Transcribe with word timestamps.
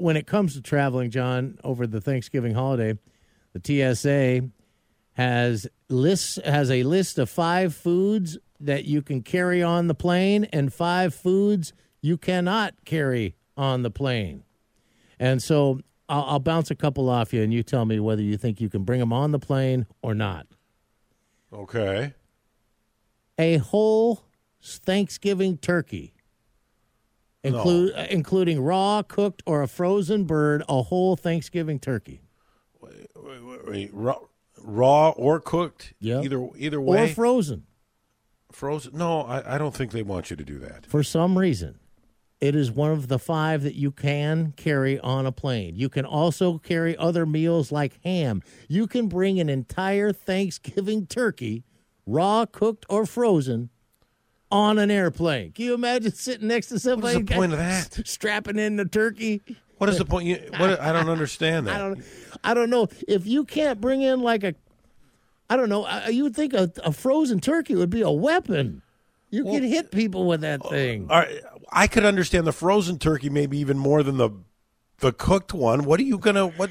when 0.00 0.16
it 0.16 0.26
comes 0.26 0.54
to 0.54 0.62
traveling, 0.62 1.10
John, 1.10 1.58
over 1.62 1.86
the 1.86 2.00
Thanksgiving 2.00 2.54
holiday, 2.54 2.98
the 3.52 3.94
TSA 3.94 4.48
has 5.14 5.66
lists 5.88 6.38
has 6.44 6.70
a 6.70 6.82
list 6.84 7.18
of 7.18 7.28
five 7.28 7.74
foods 7.74 8.38
that 8.60 8.84
you 8.84 9.02
can 9.02 9.22
carry 9.22 9.62
on 9.62 9.86
the 9.86 9.94
plane 9.94 10.44
and 10.52 10.72
five 10.72 11.14
foods 11.14 11.72
you 12.00 12.16
cannot 12.16 12.74
carry 12.84 13.34
on 13.56 13.82
the 13.82 13.90
plane. 13.90 14.44
And 15.18 15.42
so 15.42 15.80
I'll, 16.08 16.24
I'll 16.24 16.38
bounce 16.40 16.70
a 16.70 16.74
couple 16.74 17.08
off 17.08 17.32
you, 17.32 17.42
and 17.42 17.52
you 17.52 17.62
tell 17.62 17.84
me 17.84 18.00
whether 18.00 18.22
you 18.22 18.36
think 18.36 18.60
you 18.60 18.68
can 18.68 18.84
bring 18.84 19.00
them 19.00 19.12
on 19.12 19.32
the 19.32 19.38
plane 19.38 19.86
or 20.02 20.14
not. 20.14 20.46
Okay. 21.52 22.14
A 23.38 23.56
whole 23.58 24.24
Thanksgiving 24.62 25.56
turkey, 25.56 26.12
include, 27.42 27.94
uh, 27.94 28.06
including 28.10 28.60
raw, 28.60 29.02
cooked, 29.02 29.42
or 29.46 29.62
a 29.62 29.68
frozen 29.68 30.24
bird. 30.24 30.62
A 30.68 30.82
whole 30.82 31.16
Thanksgiving 31.16 31.78
turkey, 31.78 32.20
Wait, 32.80 33.08
wait, 33.16 33.68
wait, 33.68 33.90
raw, 33.92 34.18
raw 34.62 35.10
or 35.10 35.40
cooked? 35.40 35.94
Yeah. 36.00 36.22
Either 36.22 36.48
either 36.56 36.80
way. 36.80 37.04
or 37.04 37.14
frozen. 37.14 37.64
frozen? 38.52 38.96
No, 38.96 39.22
I, 39.22 39.54
I 39.54 39.58
don't 39.58 39.74
think 39.74 39.92
they 39.92 40.02
want 40.02 40.30
you 40.30 40.36
to 40.36 40.44
do 40.44 40.58
that. 40.60 40.86
For 40.86 41.02
some 41.02 41.38
reason, 41.38 41.78
it 42.40 42.56
is 42.56 42.70
one 42.70 42.90
of 42.90 43.08
the 43.08 43.18
five 43.18 43.62
that 43.62 43.74
you 43.74 43.90
can 43.90 44.52
carry 44.56 44.98
on 45.00 45.26
a 45.26 45.32
plane. 45.32 45.76
You 45.76 45.88
can 45.88 46.06
also 46.06 46.58
carry 46.58 46.96
other 46.96 47.26
meals 47.26 47.70
like 47.70 48.02
ham. 48.02 48.42
You 48.66 48.86
can 48.86 49.08
bring 49.08 49.38
an 49.38 49.48
entire 49.50 50.12
Thanksgiving 50.12 51.06
turkey, 51.06 51.64
raw, 52.06 52.46
cooked, 52.46 52.86
or 52.88 53.04
frozen, 53.04 53.68
on 54.50 54.78
an 54.78 54.90
airplane. 54.90 55.52
Can 55.52 55.64
you 55.64 55.74
imagine 55.74 56.12
sitting 56.12 56.48
next 56.48 56.68
to 56.68 56.78
somebody? 56.78 57.16
What's 57.16 57.28
the 57.28 57.34
point 57.36 57.52
of 57.52 57.58
that? 57.58 58.00
Strapping 58.06 58.58
in 58.58 58.76
the 58.76 58.84
turkey. 58.84 59.42
What 59.78 59.88
is 59.88 59.98
the 59.98 60.04
point? 60.04 60.26
You, 60.26 60.36
what, 60.58 60.80
I 60.80 60.92
don't 60.92 61.08
understand 61.08 61.66
that. 61.66 61.76
I 61.76 61.78
don't. 61.78 62.04
I 62.44 62.54
don't 62.54 62.70
know 62.70 62.88
if 63.08 63.26
you 63.26 63.44
can't 63.44 63.80
bring 63.80 64.02
in 64.02 64.20
like 64.20 64.44
a. 64.44 64.54
I 65.48 65.56
don't 65.56 65.68
know. 65.68 65.84
uh, 65.84 66.06
You 66.10 66.24
would 66.24 66.36
think 66.36 66.52
a, 66.54 66.70
a 66.84 66.92
frozen 66.92 67.40
turkey 67.40 67.74
would 67.74 67.90
be 67.90 68.02
a 68.02 68.10
weapon. 68.10 68.82
You 69.30 69.44
could 69.44 69.62
hit 69.62 69.90
people 69.92 70.26
with 70.26 70.40
that 70.40 70.60
thing. 70.68 71.06
All 71.08 71.18
right, 71.20 71.40
I 71.70 71.86
could 71.86 72.04
understand 72.04 72.46
the 72.46 72.52
frozen 72.52 72.98
turkey 72.98 73.30
maybe 73.30 73.58
even 73.58 73.78
more 73.78 74.02
than 74.02 74.16
the 74.16 74.30
the 74.98 75.12
cooked 75.12 75.54
one. 75.54 75.84
What 75.84 76.00
are 76.00 76.02
you 76.04 76.18
gonna 76.18 76.48
what? 76.48 76.70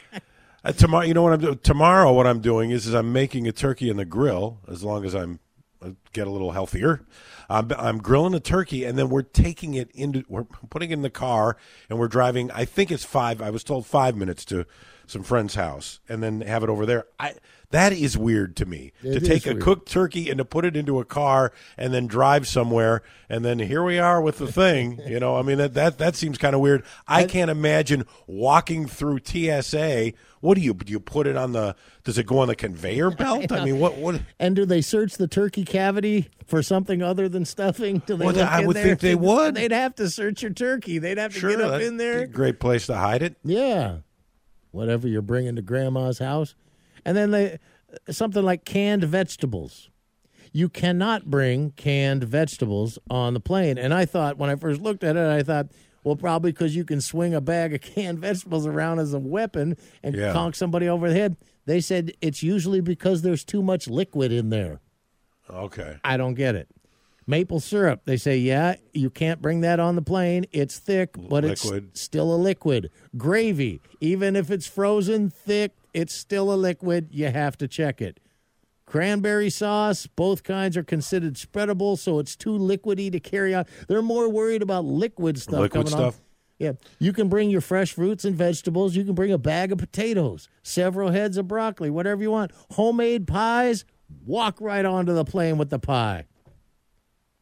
uh, 0.64 0.72
tomorrow, 0.72 1.04
you 1.04 1.14
know 1.14 1.22
what 1.22 1.32
I'm 1.32 1.40
doing. 1.40 1.58
Tomorrow, 1.62 2.12
what 2.12 2.26
I'm 2.26 2.40
doing 2.40 2.70
is, 2.70 2.86
is 2.86 2.94
I'm 2.94 3.12
making 3.12 3.46
a 3.46 3.52
turkey 3.52 3.88
in 3.90 3.96
the 3.96 4.04
grill. 4.04 4.58
As 4.68 4.82
long 4.82 5.04
as 5.04 5.14
I'm 5.14 5.34
uh, 5.34 5.36
Uh, 5.84 5.90
get 6.12 6.26
a 6.26 6.30
little 6.30 6.52
healthier, 6.52 7.02
I'm, 7.50 7.70
I'm 7.76 7.98
grilling 7.98 8.34
a 8.34 8.40
turkey, 8.40 8.84
and 8.84 8.96
then 8.96 9.08
we're 9.08 9.22
taking 9.22 9.74
it 9.74 9.90
into 9.92 10.24
we're 10.28 10.44
putting 10.44 10.90
it 10.90 10.94
in 10.94 11.02
the 11.02 11.10
car, 11.10 11.56
and 11.90 11.98
we're 11.98 12.08
driving. 12.08 12.50
I 12.52 12.64
think 12.64 12.90
it's 12.90 13.04
five. 13.04 13.42
I 13.42 13.50
was 13.50 13.64
told 13.64 13.86
five 13.86 14.16
minutes 14.16 14.44
to 14.46 14.66
some 15.06 15.22
friend's 15.22 15.54
house, 15.54 16.00
and 16.08 16.22
then 16.22 16.40
have 16.42 16.62
it 16.62 16.68
over 16.70 16.86
there. 16.86 17.06
I 17.18 17.34
that 17.70 17.92
is 17.92 18.16
weird 18.16 18.54
to 18.56 18.66
me 18.66 18.92
It 19.02 19.18
to 19.18 19.20
take 19.20 19.46
a 19.46 19.50
weird. 19.50 19.62
cooked 19.62 19.90
turkey 19.90 20.30
and 20.30 20.38
to 20.38 20.44
put 20.44 20.64
it 20.64 20.76
into 20.76 21.00
a 21.00 21.04
car 21.04 21.50
and 21.76 21.92
then 21.92 22.06
drive 22.06 22.46
somewhere 22.46 23.02
and 23.28 23.44
then 23.44 23.58
here 23.58 23.82
we 23.82 23.98
are 23.98 24.20
with 24.20 24.38
the 24.38 24.46
thing 24.52 25.00
you 25.08 25.18
know 25.18 25.36
i 25.36 25.42
mean 25.42 25.58
that 25.58 25.74
that, 25.74 25.98
that 25.98 26.14
seems 26.14 26.38
kind 26.38 26.54
of 26.54 26.60
weird 26.60 26.84
i 27.08 27.24
can't 27.24 27.50
imagine 27.50 28.04
walking 28.28 28.86
through 28.86 29.18
tsa 29.24 30.12
what 30.40 30.54
do 30.54 30.60
you 30.60 30.72
do 30.74 30.92
you 30.92 31.00
put 31.00 31.26
it 31.26 31.36
on 31.36 31.50
the 31.52 31.74
does 32.04 32.16
it 32.16 32.26
go 32.26 32.38
on 32.38 32.46
the 32.46 32.54
conveyor 32.54 33.10
belt 33.10 33.50
i 33.50 33.64
mean 33.64 33.80
what 33.80 33.96
what 33.96 34.20
And 34.38 34.54
do 34.54 34.64
they 34.66 34.82
search 34.82 35.16
the 35.16 35.26
turkey 35.26 35.64
cavity 35.64 36.28
for 36.46 36.62
something 36.62 37.02
other 37.02 37.28
than 37.28 37.44
stuffing? 37.46 38.02
Do 38.06 38.16
they 38.16 38.26
Well, 38.26 38.38
I 38.40 38.64
would 38.64 38.76
there? 38.76 38.84
think 38.84 39.00
they 39.00 39.14
would. 39.14 39.54
They'd 39.54 39.72
have 39.72 39.94
to 39.96 40.10
search 40.10 40.42
your 40.42 40.52
turkey. 40.52 40.98
They'd 40.98 41.16
have 41.16 41.32
to 41.32 41.40
sure 41.40 41.50
get 41.50 41.62
up 41.62 41.80
in 41.80 41.96
there. 41.96 42.26
great 42.26 42.60
place 42.60 42.86
to 42.86 42.94
hide 42.96 43.22
it 43.22 43.36
Yeah, 43.42 43.98
whatever 44.74 45.08
you're 45.08 45.22
bringing 45.22 45.56
to 45.56 45.62
grandma's 45.62 46.18
house, 46.18 46.54
and 47.04 47.16
then 47.16 47.30
they 47.30 47.58
something 48.10 48.42
like 48.42 48.64
canned 48.64 49.04
vegetables. 49.04 49.88
You 50.52 50.68
cannot 50.68 51.26
bring 51.30 51.70
canned 51.72 52.24
vegetables 52.24 52.98
on 53.10 53.34
the 53.34 53.40
plane. 53.40 53.76
And 53.78 53.92
I 53.92 54.04
thought 54.04 54.38
when 54.38 54.50
I 54.50 54.56
first 54.56 54.80
looked 54.80 55.02
at 55.02 55.16
it, 55.16 55.26
I 55.28 55.42
thought, 55.42 55.68
well, 56.04 56.14
probably 56.16 56.52
because 56.52 56.76
you 56.76 56.84
can 56.84 57.00
swing 57.00 57.34
a 57.34 57.40
bag 57.40 57.74
of 57.74 57.80
canned 57.94 58.20
vegetables 58.20 58.66
around 58.66 59.00
as 59.00 59.12
a 59.14 59.18
weapon 59.18 59.76
and 60.02 60.14
Yeah. 60.14 60.32
conk 60.32 60.54
somebody 60.54 60.88
over 60.88 61.08
the 61.08 61.14
head. 61.14 61.36
They 61.66 61.80
said 61.80 62.12
it's 62.20 62.42
usually 62.42 62.80
because 62.80 63.22
there's 63.22 63.44
too 63.44 63.62
much 63.62 63.88
liquid 63.88 64.30
in 64.32 64.50
there. 64.50 64.80
okay 65.50 65.96
I 66.04 66.16
don't 66.16 66.34
get 66.34 66.54
it. 66.54 66.68
Maple 67.26 67.60
syrup, 67.60 68.02
they 68.04 68.16
say, 68.16 68.36
yeah, 68.36 68.74
you 68.92 69.08
can't 69.08 69.40
bring 69.40 69.60
that 69.62 69.80
on 69.80 69.96
the 69.96 70.02
plane. 70.02 70.44
It's 70.52 70.78
thick, 70.78 71.14
but 71.16 71.44
Liquid. 71.44 71.88
it's 71.90 72.00
still 72.00 72.34
a 72.34 72.36
liquid. 72.36 72.90
Gravy, 73.16 73.80
even 74.00 74.36
if 74.36 74.50
it's 74.50 74.66
frozen 74.66 75.30
thick, 75.30 75.72
it's 75.94 76.14
still 76.14 76.52
a 76.52 76.56
liquid. 76.56 77.08
You 77.10 77.28
have 77.28 77.56
to 77.58 77.68
check 77.68 78.02
it. 78.02 78.20
Cranberry 78.86 79.48
sauce, 79.48 80.06
both 80.06 80.42
kinds 80.42 80.76
are 80.76 80.84
considered 80.84 81.34
spreadable, 81.34 81.98
so 81.98 82.18
it's 82.18 82.36
too 82.36 82.58
liquidy 82.58 83.10
to 83.10 83.18
carry 83.18 83.54
on. 83.54 83.64
They're 83.88 84.02
more 84.02 84.28
worried 84.28 84.60
about 84.60 84.84
liquid 84.84 85.38
stuff. 85.40 85.60
Liquid 85.60 85.86
coming 85.86 86.04
on. 86.04 86.12
stuff? 86.12 86.20
Yeah, 86.58 86.72
you 86.98 87.12
can 87.12 87.28
bring 87.28 87.50
your 87.50 87.60
fresh 87.60 87.92
fruits 87.92 88.24
and 88.24 88.36
vegetables. 88.36 88.94
You 88.94 89.04
can 89.04 89.14
bring 89.14 89.32
a 89.32 89.38
bag 89.38 89.72
of 89.72 89.78
potatoes, 89.78 90.48
several 90.62 91.10
heads 91.10 91.36
of 91.36 91.48
broccoli, 91.48 91.90
whatever 91.90 92.22
you 92.22 92.30
want. 92.30 92.52
Homemade 92.72 93.26
pies, 93.26 93.84
walk 94.24 94.60
right 94.60 94.84
onto 94.84 95.12
the 95.14 95.24
plane 95.24 95.58
with 95.58 95.70
the 95.70 95.78
pie. 95.78 96.26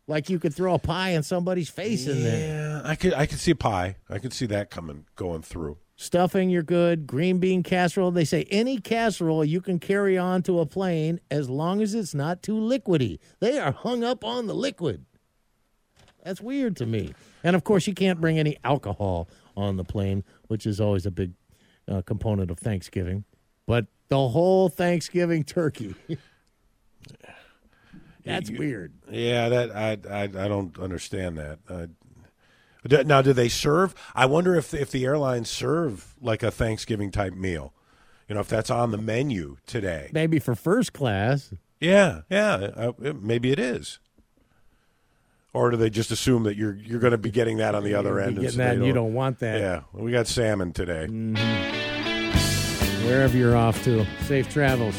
Like 0.08 0.28
you 0.28 0.38
could 0.38 0.54
throw 0.54 0.74
a 0.74 0.78
pie 0.78 1.10
in 1.10 1.22
somebody's 1.22 1.68
face 1.70 2.06
in 2.06 2.22
there. 2.24 2.80
yeah 2.82 2.82
i 2.84 2.96
could 2.96 3.14
i 3.14 3.24
could 3.24 3.38
see 3.38 3.52
a 3.52 3.56
pie 3.56 3.96
i 4.10 4.18
could 4.18 4.32
see 4.32 4.46
that 4.46 4.68
coming 4.68 5.06
going 5.14 5.42
through 5.42 5.78
Stuffing, 6.02 6.50
you're 6.50 6.64
good. 6.64 7.06
Green 7.06 7.38
bean 7.38 7.62
casserole. 7.62 8.10
They 8.10 8.24
say 8.24 8.44
any 8.50 8.78
casserole 8.78 9.44
you 9.44 9.60
can 9.60 9.78
carry 9.78 10.18
on 10.18 10.42
to 10.42 10.58
a 10.58 10.66
plane 10.66 11.20
as 11.30 11.48
long 11.48 11.80
as 11.80 11.94
it's 11.94 12.12
not 12.12 12.42
too 12.42 12.56
liquidy. 12.56 13.20
They 13.38 13.60
are 13.60 13.70
hung 13.70 14.02
up 14.02 14.24
on 14.24 14.48
the 14.48 14.54
liquid. 14.54 15.04
That's 16.24 16.40
weird 16.40 16.76
to 16.78 16.86
me. 16.86 17.14
And 17.44 17.54
of 17.54 17.62
course, 17.62 17.86
you 17.86 17.94
can't 17.94 18.20
bring 18.20 18.36
any 18.36 18.56
alcohol 18.64 19.28
on 19.56 19.76
the 19.76 19.84
plane, 19.84 20.24
which 20.48 20.66
is 20.66 20.80
always 20.80 21.06
a 21.06 21.12
big 21.12 21.34
uh, 21.86 22.02
component 22.02 22.50
of 22.50 22.58
Thanksgiving. 22.58 23.22
But 23.66 23.86
the 24.08 24.28
whole 24.28 24.68
Thanksgiving 24.68 25.44
turkey. 25.44 25.94
That's 28.24 28.50
weird. 28.50 28.92
Yeah, 29.10 29.48
that 29.48 29.76
I 29.76 29.98
I, 30.08 30.22
I 30.22 30.26
don't 30.26 30.78
understand 30.78 31.38
that. 31.38 31.58
Uh, 31.68 31.86
now, 33.04 33.22
do 33.22 33.32
they 33.32 33.48
serve? 33.48 33.94
I 34.14 34.26
wonder 34.26 34.56
if 34.56 34.74
if 34.74 34.90
the 34.90 35.04
airlines 35.04 35.48
serve 35.48 36.14
like 36.20 36.42
a 36.42 36.50
Thanksgiving 36.50 37.10
type 37.10 37.34
meal. 37.34 37.72
You 38.28 38.34
know, 38.34 38.40
if 38.40 38.48
that's 38.48 38.70
on 38.70 38.92
the 38.92 38.98
menu 38.98 39.58
today. 39.66 40.10
Maybe 40.12 40.38
for 40.38 40.54
first 40.54 40.92
class. 40.92 41.52
Yeah, 41.80 42.22
yeah, 42.30 42.54
uh, 42.54 42.92
maybe 43.20 43.50
it 43.50 43.58
is. 43.58 43.98
Or 45.52 45.70
do 45.70 45.76
they 45.76 45.90
just 45.90 46.10
assume 46.10 46.44
that 46.44 46.56
you're 46.56 46.74
you're 46.76 47.00
going 47.00 47.10
to 47.10 47.18
be 47.18 47.30
getting 47.30 47.58
that 47.58 47.74
on 47.74 47.84
the 47.84 47.94
other 47.94 48.18
end? 48.20 48.40
getting 48.40 48.58
that 48.58 48.78
you 48.78 48.92
don't 48.92 49.14
want 49.14 49.40
that. 49.40 49.60
Yeah, 49.60 49.82
we 49.92 50.12
got 50.12 50.26
salmon 50.26 50.72
today. 50.72 51.06
wherever 53.04 53.36
you're 53.36 53.56
off 53.56 53.82
to. 53.84 54.06
Safe 54.24 54.48
travels. 54.48 54.94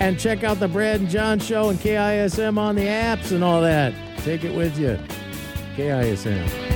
And 0.00 0.18
check 0.18 0.44
out 0.44 0.60
the 0.60 0.68
Brad 0.68 1.00
and 1.00 1.10
John 1.10 1.38
show 1.38 1.70
and 1.70 1.78
KISM 1.78 2.58
on 2.58 2.76
the 2.76 2.86
apps 2.86 3.32
and 3.32 3.42
all 3.42 3.60
that. 3.62 3.92
Take 4.18 4.44
it 4.44 4.54
with 4.54 4.78
you. 4.78 4.98
KISM. 5.76 6.67